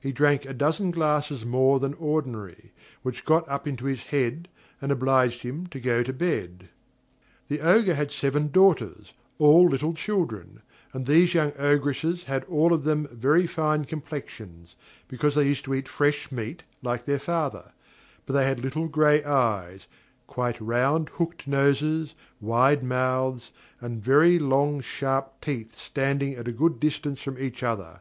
[0.00, 4.48] He drank a dozen glasses more than ordinary, which got up into his head,
[4.82, 6.68] and obliged him to go to bed.
[7.46, 10.62] The Ogre had seven daughters, all little children,
[10.92, 14.74] and these young Ogresses had all of them very fine complexions,
[15.06, 17.70] because they used to eat fresh meat like their father;
[18.26, 19.86] but they had little grey eyes,
[20.26, 26.80] quite round, hooked noses, wide mouths, and very long sharp teeth standing at a good
[26.80, 28.00] distance from each other.